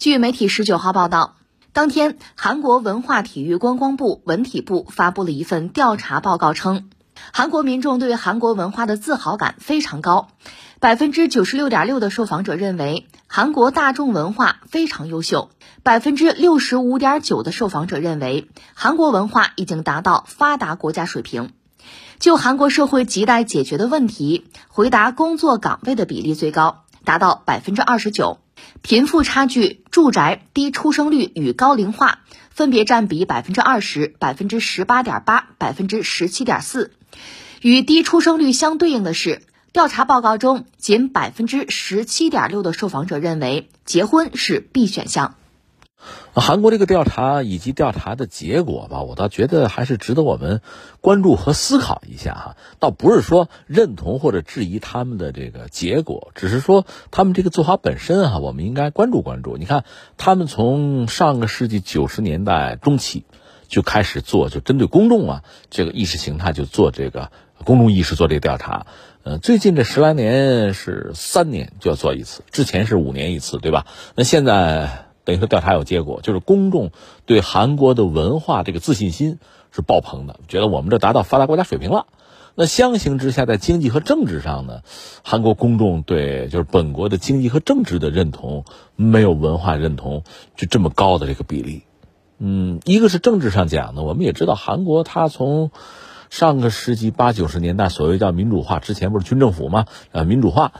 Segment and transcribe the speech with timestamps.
[0.00, 1.36] 据媒体十九号报道，
[1.74, 6.88] 当天韩国文化体育观光部文体部发布了一份调查报告，称
[7.34, 10.28] 韩国民众对韩国文化的自豪感非常高，
[10.78, 15.50] 百分之九十六点六的受访者认为韩国大众文化非常优秀，
[15.82, 21.52] 百分之六十五点九的受访者认为韩国文化已经达到发达国家水平。
[22.18, 28.38] 就韩国社会亟待解决的问题，回答工作岗位的比例最高，达到百分之二十九。
[28.82, 32.20] 贫富差距、住宅低出生率与高龄化
[32.50, 36.92] 分别占比百分之二十、百分之十八点八、百分之十七点四。
[37.60, 39.42] 与低出生率相对应的是，
[39.72, 45.34] 调查报告中仅百分之十七点六的受访者认为结婚是必选项。
[46.34, 50.60] 韩国这个调查以及调查的结果吧，我倒觉得还是值得我们
[51.00, 52.56] 关注和思考一下哈。
[52.78, 59.56] 倒不是说认同或者质疑他们的这个结果，只是说他们这个做法本身哈，我们应该关注关注。
[59.56, 59.84] 你看，
[60.16, 63.24] 他们从上个世纪九十年代中期
[63.68, 67.30] 就开始做，就针对公众啊这个意识形态就做这个
[67.64, 68.86] 公众意识做这个调查。
[69.22, 73.86] 呃，最近这十来年是三年就要做一次，之前是五年一次，对吧？
[74.14, 75.09] 那现在。
[75.30, 76.90] 等于说调查有结果，就是公众
[77.24, 79.38] 对韩国的文化这个自信心
[79.70, 82.06] 是爆棚的，觉得我们这达到发达国家水平了。
[82.56, 84.80] 那相形之下，在经济和政治上呢，
[85.22, 88.64] 韩国公众对就是本国的经济和政治的认同
[88.96, 90.24] 没有文化认同
[90.56, 91.84] 就这么高的这个比例。
[92.38, 95.70] 嗯，一个是政治上讲呢，我们也知道韩国它从
[96.28, 99.86] 上个世纪八九十年代所谓叫民主化之前不是军政府吗？
[100.10, 100.72] 呃，民主化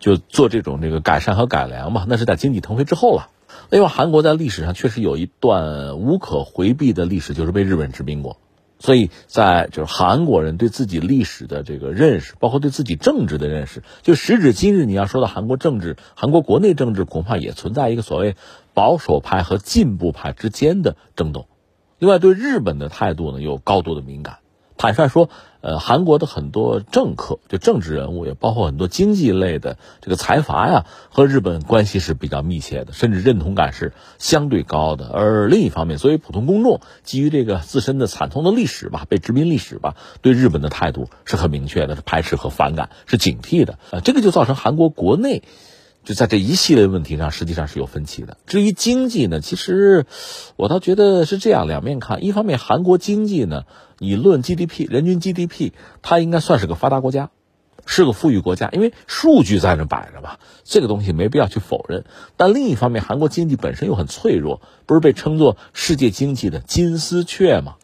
[0.00, 3.28] 就做这种这个改善和改良嘛，那是在经济腾飞之后了。
[3.70, 8.36] 另外，韩国在历史上确实有一段无可回避的历史，就是被日本殖民过。
[8.78, 18.36] 所以在就是韩国人对自己历史的这个认识，包括对自己政治的认识，就时至今日，你要说到韩国政治，韩国国内政治恐怕也存在一个所谓
[18.74, 21.46] 保守派和进步派之间的争斗。
[21.98, 24.38] 另外，对日本的态度呢，有高度的敏感。
[24.76, 25.30] 坦率说。
[25.62, 35.08] 呃，韩国的很多政客，就政治人物，也包括很多经济类的这个财阀呀，和日本关系是比较密切的，甚至认同感是相对高的。
[35.08, 43.78] 而另一方面，作为普通公众，基于这个自身的惨痛的历史吧，被殖民历史吧，对日本的态度是很明确的，是排斥和反感，是警惕的。
[43.92, 45.42] 呃，这个就造成韩国国内。
[46.04, 48.36] 就在这一系列问题上，实际上是有分歧的。
[48.46, 50.04] 至于经济呢，其实
[50.56, 52.24] 我倒觉得是这样，两面看。
[52.24, 53.64] 一方面，韩国经济呢，
[53.98, 57.30] 你论 GDP，人均 GDP，它应该算是个发达国家，
[57.86, 62.04] 是个富裕国家，因为数据在那摆着吧，这个东西没必要去否认。
[62.36, 67.76] 但另一方面，韩国经济本身又很脆弱，不是被称作世界经济的金丝雀吗？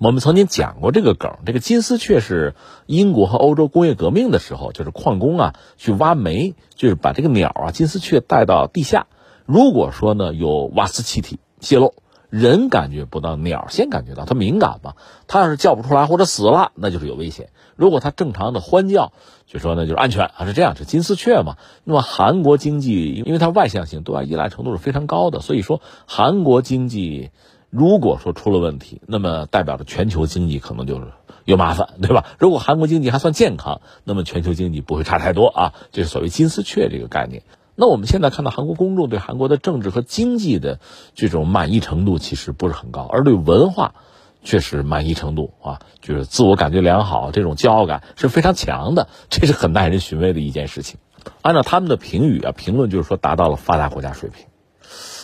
[0.00, 2.54] 我们曾经讲过这个梗，这个金丝雀是
[2.86, 9.06] 英国和欧洲工业革命的时候，就是矿工啊去挖煤，就是把这个鸟啊金丝雀带到地下。
[9.46, 11.94] 如果说呢有瓦斯气体泄漏，
[12.28, 14.94] 人感觉不到，鸟先感觉到，它敏感嘛。
[15.28, 17.50] 它要是叫不出来或者死了，那就是有危险。
[17.76, 19.12] 如果它正常的欢叫，
[19.46, 21.56] 就说呢就是安全啊，是这样，是金丝雀嘛。
[21.84, 27.30] 那么韩国经济，因为它外向性对外依赖程度是非常高的，所以说韩国经济。
[27.76, 31.08] 如果说出了问题，那么代表着全球经济可能就是
[31.44, 32.24] 有麻烦，对吧？
[32.38, 35.72] 如果韩国经济还算健康，那么全球经济不会差太多啊。
[35.90, 37.42] 这是所谓金丝雀这个概念。
[37.74, 40.78] 那我们现在看到韩国公众对韩国的政治和经济的
[41.16, 43.96] 这种满意程度其实不是很高，而对文化
[44.44, 51.00] 确实满意程度啊，就是自我感觉良好，这种骄傲感是非常强的， 这是很耐人寻味的一件事情。
[51.42, 54.46] 按照他们的评语啊，评论就是说达到了发达国家水平。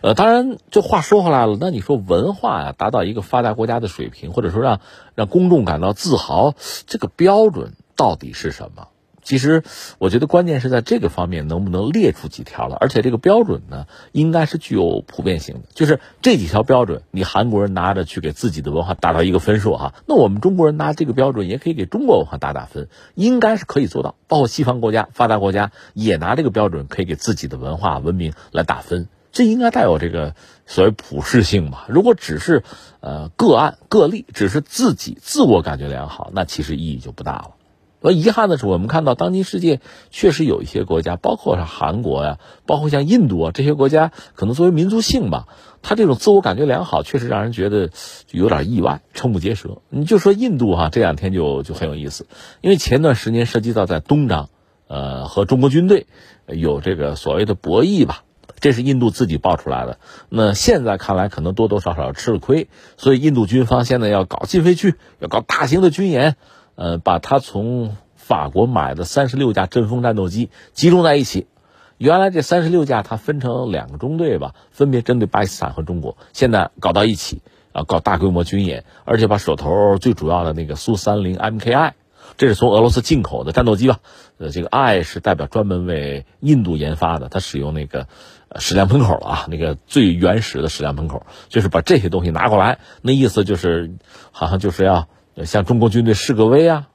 [0.00, 4.80] 呃，当然，这话说回来了，那你说文化呀，达到一个发达国家的水平，或者说让
[5.14, 6.54] 让公众感到自豪，
[6.86, 8.88] 这个标准到底是什么？
[9.22, 9.62] 其实，
[9.96, 15.62] 我觉得关键是在这个方面能不能列出几条了，而且这个标准呢，应该是具有普遍性的。
[15.72, 24.14] 就是这几条标准，你韩国人拿着去给自己的文化打到一个分数哈，那我们中国人拿这个标准也可以给中国文化打打分，应该是可以做到。
[24.28, 29.08] 包括西方国家、发达国家也拿这个标准可以给自己的文化文明来打分。
[29.34, 30.34] 这应该带有这个
[30.64, 31.84] 所谓普适性吧？
[31.88, 32.62] 如果只是
[33.00, 37.50] 呃个案个例，只是自己自我感觉良好，那其实意义就不大了。
[38.00, 39.80] 而遗憾的是，我们看到当今世界
[40.10, 45.48] 确实有一些国家，包括像韩国呀，包括像印度啊这些国家，可能作为民族性吧，
[45.82, 47.90] 他这种自我感觉良好，确实让人觉得
[48.30, 49.78] 有点意外，瞠目结舌。
[49.88, 52.28] 你就说印度哈，这两天就就很有意思，
[52.60, 54.50] 因为前段时间涉及到在东张，
[54.86, 56.06] 呃，和中国军队
[56.46, 58.22] 有这个所谓的博弈吧。
[58.60, 59.98] 这是印度自己爆出来的，
[60.28, 66.36] 那现在看来可能多多少少吃了亏，所以印度军方现在要搞禁飞区，要搞大型的军演，
[66.74, 71.46] 呃，把他从法国买的三十六架阵风战斗机集中在一起，
[71.98, 77.42] 原来这三十六架它分成两个中队吧，分别针对巴基斯坦和中国，现在搞到一起
[77.72, 81.92] 啊，搞大规模军演，而且把手头最主要的那个苏三零 MKI，
[82.36, 84.00] 这是从俄罗斯进口的战斗机吧？
[84.38, 88.08] 呃，这个 I 是代表专门为印度研发的，它使用那个
[88.56, 93.94] 矢量喷口啊，那个最原始的矢量喷口，就是把这些东西拿过来，那意思就是
[94.30, 95.08] 好像就是要
[95.44, 96.88] 向中国军队示个威啊。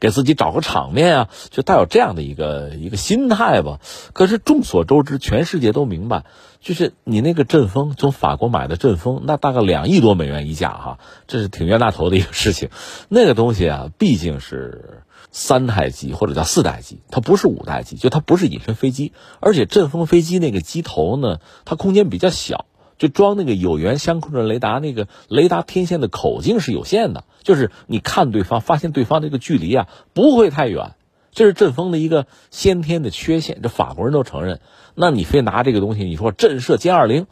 [0.00, 3.78] 给自己找个场面啊，就带有这样的一个一个心态吧。
[4.12, 6.24] 可是众所周知，全世界都明白，
[6.64, 12.70] 就是你那个阵风从法国买的阵风，那大概两亿多美元一架哈，这是挺冤大头的一个事情。
[13.10, 22.64] 那个东西啊，毕竟是三代机或者叫四代机，它不是五代机，就它不是隐身飞机，而且阵风飞机那个机头呢，它空间比较小。
[22.96, 30.92] 就装那个有源相控阵雷达，那个雷达天线的口径是有限的，就是你看对方，发现对方这个距离啊不会太远，
[31.34, 34.60] 这是阵风的一个先天的缺陷，这法国人都承认。
[34.94, 37.26] 那你非拿这个东西，你说震慑歼二零，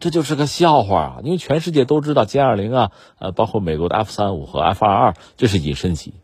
[0.00, 1.16] 这就是个笑话啊！
[1.22, 6.14] 因为全世界都知道歼二零啊，呃，包括美国的 F 三五和 F 二二，这是隐身机，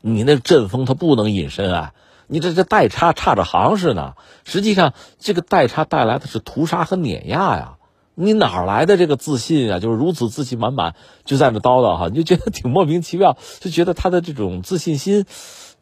[0.00, 1.92] 你那阵风它不能隐身啊，
[2.26, 4.16] 你这这代差差着行似的。
[4.44, 7.76] 实际上，这个代差带来的是屠杀和碾压呀。
[8.14, 9.78] 你哪来的这个自信啊？
[9.78, 10.94] 就是如此自信满满，
[11.24, 15.24] 就在那叨叨哈，你就觉得挺莫名其妙，就觉得他的这种自信心，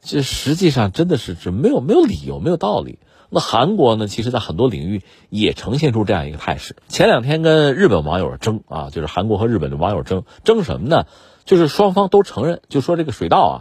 [0.02, 2.98] 这实际上真的是是没有没有理由，没有道理。
[3.30, 6.76] 那韩国呢，其实在很多领域也呈现出这样一个态势。
[6.88, 11.04] 前两天跟日本网友争啊，就是韩国和日本的网友争争什么呢？
[11.44, 13.56] 就是双方都承认，就说这个水稻啊，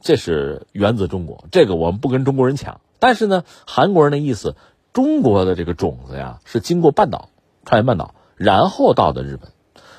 [0.00, 2.80] 这是源自中国，这个我们不跟中国人抢。
[2.98, 4.56] 但是呢，韩国人的意思，
[4.92, 7.28] 中国的这个种子呀，是经过半岛，
[7.64, 8.14] 朝鲜半岛。
[8.36, 9.52] 然后到的日本，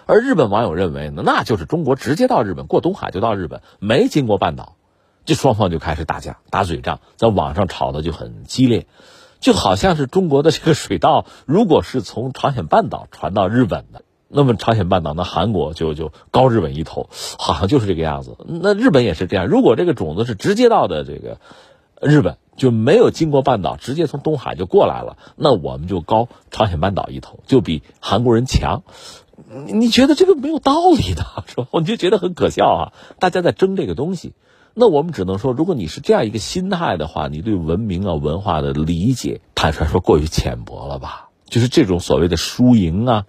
[0.06, 4.75] 而日本网友认为呢，那就是中国直接到日本，过东海就到日本，没经过半岛，
[5.25, 8.87] 这双方就开始打架、打嘴仗，在网上吵的就很激烈，
[9.39, 18.37] 就好像是中国的这个水稻，如果是从朝鲜半岛传到日本的，那么朝鲜半岛那韩国就就高日本一头，好像就是这个样子。
[18.45, 21.39] 那日本也是这样，如果这个种子是直接到的这个
[22.01, 22.37] 日本。
[22.55, 28.83] 就没有经过半岛，直接从东海就过来了，那我们就高朝鲜半岛一头，就比韩国人强。
[29.65, 31.67] 你觉得这个没有道理的 是吧？
[31.71, 32.93] 我就觉得很可笑啊！
[33.17, 34.33] 大家在争这个东西，
[34.73, 41.29] 那我们只能说，如果你是这样一个心态的话，你对文明啊、文化的理解，坦率说过于浅薄了吧？
[41.45, 43.25] 就是这种所谓的输赢啊，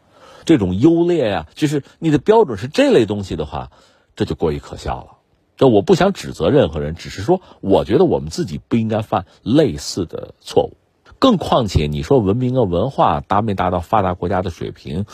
[0.46, 3.70] 这种优劣呀，就是你的标准是这类东西的话，
[4.16, 5.18] 这就过于可笑了。
[5.56, 10.76] 这我不想指责任何人，只是说，我觉得我们自己不应该犯类似的错误。
[11.18, 15.04] 更况且，你说文明和文化达没达到发达国家的水平，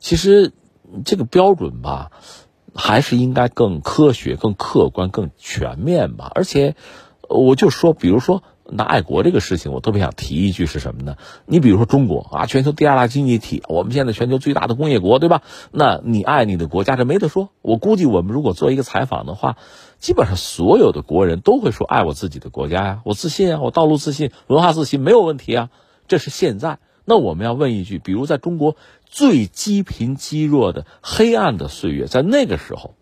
[0.00, 0.52] 其实
[1.04, 2.10] 这个标准吧，
[2.76, 6.30] 还是应该更科学、更客观、更全面吧。
[6.34, 6.76] 而且，
[7.28, 8.42] 我就说，比如说。
[8.68, 11.14] 那爱国这个事情，我特别想提一句是什么呢？
[11.46, 15.42] 你比如说中国啊，全球第二大经济体，我们现在全球最大的工业国，对吧？
[15.70, 17.50] 那你爱你的国家，这没得说。
[17.62, 19.56] 我估计我们如果做一个采访的话，
[20.00, 25.70] 基本上所有的国人都会说爱我自己的国家呀，我自信啊，我道路自信，文化自信，没有问题啊。
[26.08, 26.80] 这是现在。
[27.06, 28.76] 那我们要问一句，比如在中国
[29.06, 32.94] 最积贫积弱的黑暗的岁月，在那个时候。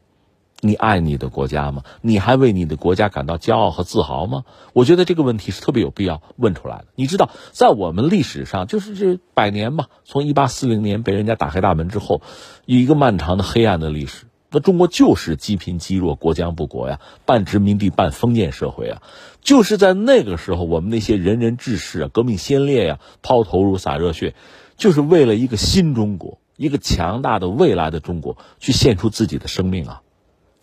[0.61, 1.83] 你爱你的国家吗？
[2.01, 4.45] 你还为你的国家感到骄傲和自豪吗？
[4.73, 6.87] 我觉得这个问题是特别有必要问出来的。
[6.95, 12.23] 你知道，在我们历史上，就是这百年吧，从一八四零年被人家打开大门之后，
[12.65, 14.25] 有一个漫长的黑暗的历史。
[14.55, 19.03] 那中国就是积贫积弱、国将不国呀，半殖民地半封建社会啊。
[19.41, 24.37] 就是在那个时候，我们那些仁人志士啊、革命先烈呀，抛头颅洒热血，
[24.77, 30.03] 就是为了一个新中国、一个强大的未来的中国，去献出自己的生命啊。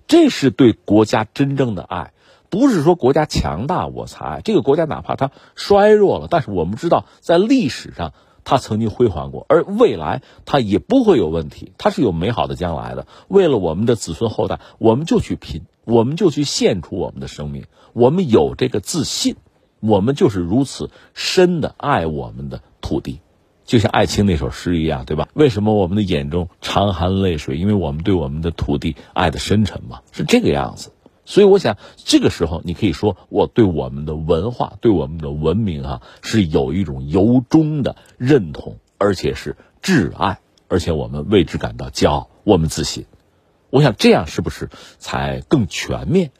[0.07, 2.13] 这是对国家真正的爱，
[2.49, 13.07] 不是说国家强大我才爱这个国家，哪怕它衰弱了，但是我们知道，在历史上它曾经辉煌过，而未来它也不会有问题，它是有美好的将来的。
[13.27, 19.35] 为了我们的子孙后代，我们就去拼，我们就去献出我们的生命，我们有这个自信，
[19.79, 23.19] 我们就是如此深的爱我们的土地。
[23.63, 25.29] 就像艾青那首诗一样，对吧？
[25.33, 27.57] 为什么我们的眼中常含泪水？
[27.57, 30.91] 因为我们对我们的土地爱的深沉嘛，是这个样子。
[31.31, 43.05] 所以我想，这个时候你可以说，我对我们的文化、对我们的文明啊，是有一种由衷的认同，而且是挚爱，而且我们为之感到骄傲，我们自信。
[43.69, 44.69] 我想这样是不是
[44.99, 46.31] 才更全面？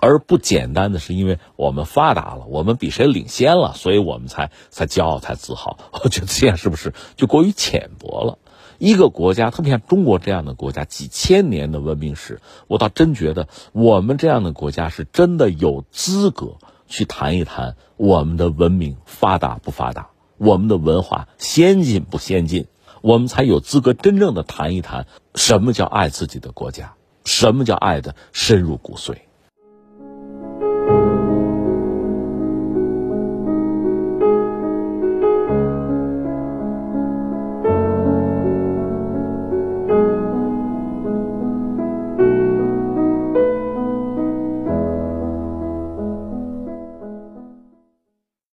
[0.00, 5.78] 而不简单的是，因为我们发达了，我们比谁领先了，所以我们才才骄傲，才自豪。
[6.02, 8.38] 我觉得这样是不是就过于浅薄了？
[8.80, 16.56] 一个国家，特别像中国这样的国家，几千年的文明史，我倒真觉得我们这样的国家是真的有资格
[16.88, 20.08] 去谈一谈我们的文明发达不发达。
[20.38, 22.68] 我们的文化先进不先进，
[23.02, 26.94] 我们才有资格真正的谈一谈什么叫爱自己的国家，
[27.26, 29.18] 什么叫爱的深入骨髓。